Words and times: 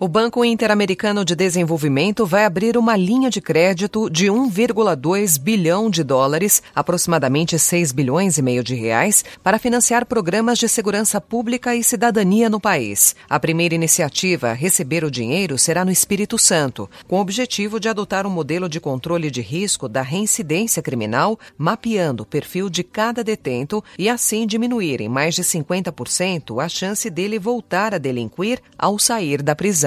O 0.00 0.08
Banco 0.08 0.44
Interamericano 0.44 1.24
de 1.24 1.36
Desenvolvimento 1.36 2.26
vai 2.26 2.44
abrir 2.44 2.76
uma 2.76 2.96
linha 2.96 3.30
de 3.30 3.40
crédito 3.40 4.10
de 4.10 4.26
1,2 4.26 5.38
bilhão 5.38 5.88
de 5.88 6.02
dólares, 6.02 6.60
aproximadamente 6.74 7.56
6 7.56 7.92
bilhões 7.92 8.36
e 8.36 8.42
meio 8.42 8.64
de 8.64 8.74
reais, 8.74 9.24
para 9.40 9.56
financiar 9.56 10.04
programas 10.04 10.58
de 10.58 10.68
segurança 10.68 11.20
pública 11.20 11.76
e 11.76 11.84
cidadania 11.84 12.50
no 12.50 12.58
país. 12.58 13.14
A 13.30 13.38
primeira 13.38 13.76
iniciativa 13.76 14.48
a 14.48 14.52
receber 14.52 15.04
o 15.04 15.10
dinheiro 15.10 15.56
será 15.56 15.84
no 15.84 15.92
Espírito 15.92 16.36
Santo, 16.38 16.90
com 17.06 17.18
o 17.18 17.20
objetivo 17.20 17.78
de 17.78 17.88
adotar 17.88 18.26
um 18.26 18.30
modelo 18.30 18.68
de 18.68 18.80
controle 18.80 19.30
de 19.30 19.42
risco 19.42 19.88
da 19.88 20.02
reincidência 20.02 20.82
criminal, 20.82 21.38
mapeando 21.56 22.24
o 22.24 22.26
perfil 22.26 22.68
de 22.68 22.82
cada 22.82 23.22
detento 23.22 23.82
e 23.96 24.08
assim 24.08 24.44
diminuir 24.44 25.00
em 25.00 25.08
mais 25.08 25.36
de 25.36 25.44
50% 25.44 26.60
a 26.60 26.68
chance 26.68 27.08
dele 27.08 27.38
voltar 27.38 27.94
a 27.94 27.98
delinquir 27.98 28.60
ao 28.76 28.98
sair 28.98 29.40
da 29.40 29.54
prisão. 29.54 29.83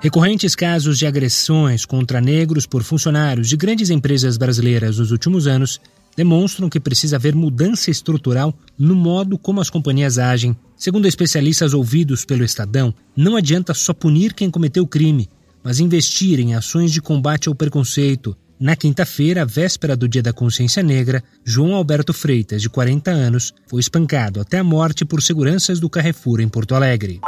Recorrentes 0.00 0.54
casos 0.54 0.96
de 0.96 1.06
agressões 1.06 1.84
contra 1.84 2.20
negros 2.20 2.66
por 2.66 2.84
funcionários 2.84 3.48
de 3.48 3.56
grandes 3.56 3.90
empresas 3.90 4.36
brasileiras 4.36 4.98
nos 4.98 5.10
últimos 5.10 5.48
anos 5.48 5.80
demonstram 6.16 6.68
que 6.68 6.80
precisa 6.80 7.16
haver 7.16 7.34
mudança 7.34 7.90
estrutural 7.90 8.52
no 8.78 8.94
modo 8.94 9.38
como 9.38 9.60
as 9.60 9.70
companhias 9.70 10.18
agem. 10.18 10.56
Segundo 10.76 11.06
especialistas 11.06 11.74
ouvidos 11.74 12.24
pelo 12.24 12.44
Estadão, 12.44 12.94
não 13.16 13.36
adianta 13.36 13.74
só 13.74 13.92
punir 13.92 14.34
quem 14.34 14.50
cometeu 14.50 14.84
o 14.84 14.88
crime, 14.88 15.28
mas 15.62 15.80
investir 15.80 16.38
em 16.40 16.54
ações 16.54 16.92
de 16.92 17.00
combate 17.00 17.48
ao 17.48 17.54
preconceito. 17.54 18.36
Na 18.58 18.74
quinta-feira, 18.74 19.44
véspera 19.44 19.96
do 19.96 20.08
Dia 20.08 20.22
da 20.22 20.32
Consciência 20.32 20.82
Negra, 20.82 21.22
João 21.44 21.74
Alberto 21.74 22.12
Freitas, 22.12 22.62
de 22.62 22.68
40 22.68 23.10
anos, 23.10 23.54
foi 23.68 23.78
espancado 23.80 24.40
até 24.40 24.58
a 24.58 24.64
morte 24.64 25.04
por 25.04 25.22
seguranças 25.22 25.78
do 25.78 25.88
Carrefour 25.88 26.40
em 26.40 26.48
Porto 26.48 26.74
Alegre. 26.74 27.20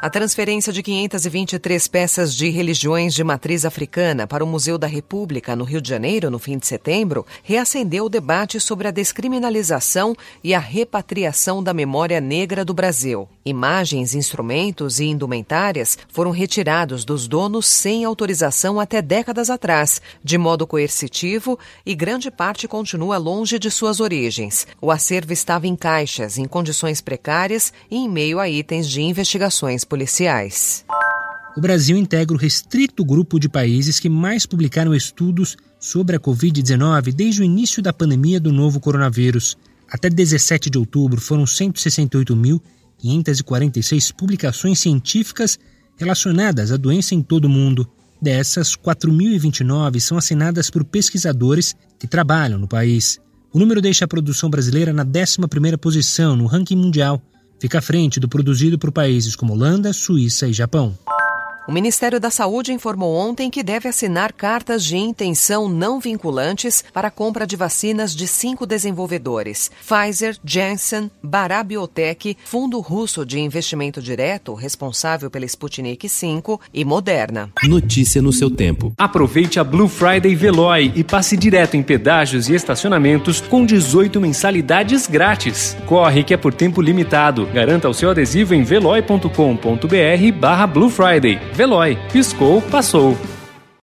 A 0.00 0.08
transferência 0.08 0.72
de 0.72 0.80
523 0.80 1.88
peças 1.88 2.32
de 2.32 2.48
religiões 2.50 3.12
de 3.12 3.24
matriz 3.24 3.64
africana 3.64 4.28
para 4.28 4.44
o 4.44 4.46
Museu 4.46 4.78
da 4.78 4.86
República, 4.86 5.56
no 5.56 5.64
Rio 5.64 5.80
de 5.80 5.88
Janeiro, 5.88 6.30
no 6.30 6.38
fim 6.38 6.56
de 6.56 6.68
setembro, 6.68 7.26
reacendeu 7.42 8.04
o 8.04 8.08
debate 8.08 8.60
sobre 8.60 8.86
a 8.86 8.92
descriminalização 8.92 10.14
e 10.42 10.54
a 10.54 10.60
repatriação 10.60 11.60
da 11.60 11.74
memória 11.74 12.20
negra 12.20 12.64
do 12.64 12.72
Brasil. 12.72 13.28
Imagens, 13.44 14.14
instrumentos 14.14 15.00
e 15.00 15.06
indumentárias 15.06 15.98
foram 16.12 16.30
retirados 16.30 17.04
dos 17.04 17.26
donos 17.26 17.66
sem 17.66 18.04
autorização 18.04 18.78
até 18.78 19.02
décadas 19.02 19.50
atrás, 19.50 20.00
de 20.22 20.38
modo 20.38 20.64
coercitivo, 20.64 21.58
e 21.84 21.92
grande 21.96 22.30
parte 22.30 22.68
continua 22.68 23.16
longe 23.16 23.58
de 23.58 23.68
suas 23.68 23.98
origens. 23.98 24.64
O 24.80 24.92
acervo 24.92 25.32
estava 25.32 25.66
em 25.66 25.74
caixas, 25.74 26.38
em 26.38 26.44
condições 26.44 27.00
precárias 27.00 27.72
e 27.90 27.96
em 27.96 28.08
meio 28.08 28.38
a 28.38 28.48
itens 28.48 28.88
de 28.88 29.02
investigações 29.02 29.87
policiais. 29.88 30.84
O 31.56 31.60
Brasil 31.60 31.96
integra 31.96 32.36
o 32.36 32.38
restrito 32.38 33.04
grupo 33.04 33.40
de 33.40 33.48
países 33.48 33.98
que 33.98 34.08
mais 34.08 34.46
publicaram 34.46 34.94
estudos 34.94 35.56
sobre 35.80 36.14
a 36.14 36.20
Covid-19 36.20 37.12
desde 37.12 37.40
o 37.40 37.44
início 37.44 37.82
da 37.82 37.92
pandemia 37.92 38.38
do 38.38 38.52
novo 38.52 38.78
coronavírus. 38.78 39.58
Até 39.90 40.08
17 40.08 40.70
de 40.70 40.78
outubro 40.78 41.20
foram 41.20 41.42
168.546 41.44 44.14
publicações 44.14 44.78
científicas 44.78 45.58
relacionadas 45.96 46.70
à 46.70 46.76
doença 46.76 47.12
em 47.14 47.22
todo 47.22 47.46
o 47.46 47.50
mundo. 47.50 47.88
Dessas, 48.22 48.76
4.029 48.76 49.98
são 50.00 50.18
assinadas 50.18 50.70
por 50.70 50.84
pesquisadores 50.84 51.74
que 51.98 52.06
trabalham 52.06 52.58
no 52.58 52.68
país. 52.68 53.18
O 53.52 53.58
número 53.58 53.80
deixa 53.80 54.04
a 54.04 54.08
produção 54.08 54.50
brasileira 54.50 54.92
na 54.92 55.04
11ª 55.04 55.78
posição 55.78 56.36
no 56.36 56.46
ranking 56.46 56.76
mundial, 56.76 57.20
fica 57.58 57.78
à 57.78 57.82
frente 57.82 58.20
do 58.20 58.28
produzido 58.28 58.78
por 58.78 58.92
países 58.92 59.34
como 59.34 59.52
Holanda, 59.52 59.92
Suíça 59.92 60.46
e 60.46 60.52
Japão. 60.52 60.96
O 61.68 61.70
Ministério 61.70 62.18
da 62.18 62.30
Saúde 62.30 62.72
informou 62.72 63.14
ontem 63.14 63.50
que 63.50 63.62
deve 63.62 63.90
assinar 63.90 64.32
cartas 64.32 64.82
de 64.82 64.96
intenção 64.96 65.68
não 65.68 66.00
vinculantes 66.00 66.82
para 66.94 67.08
a 67.08 67.10
compra 67.10 67.46
de 67.46 67.56
vacinas 67.56 68.16
de 68.16 68.26
cinco 68.26 68.64
desenvolvedores: 68.64 69.70
Pfizer, 69.86 70.38
Janssen, 70.42 71.10
Barabiotech, 71.22 72.38
Fundo 72.42 72.80
Russo 72.80 73.22
de 73.26 73.38
Investimento 73.38 74.00
Direto, 74.00 74.54
responsável 74.54 75.30
pela 75.30 75.44
Sputnik 75.44 76.08
V, 76.08 76.58
e 76.72 76.86
Moderna. 76.86 77.50
Notícia 77.64 78.22
no 78.22 78.32
seu 78.32 78.48
tempo. 78.48 78.94
Aproveite 78.96 79.60
a 79.60 79.64
Blue 79.64 79.88
Friday 79.88 80.34
Veloy 80.34 80.90
e 80.96 81.04
passe 81.04 81.36
direto 81.36 81.76
em 81.76 81.82
pedágios 81.82 82.48
e 82.48 82.54
estacionamentos 82.54 83.42
com 83.42 83.66
18 83.66 84.18
mensalidades 84.18 85.06
grátis. 85.06 85.76
Corre 85.84 86.24
que 86.24 86.32
é 86.32 86.38
por 86.38 86.54
tempo 86.54 86.80
limitado. 86.80 87.44
Garanta 87.52 87.90
o 87.90 87.94
seu 87.94 88.08
adesivo 88.08 88.54
em 88.54 88.62
veloy.com.br 88.62 90.32
barra 90.40 90.66
Blue 90.66 90.88
Friday. 90.88 91.57
Veloy. 91.58 91.98
Piscou, 92.12 92.62
passou. 92.70 93.16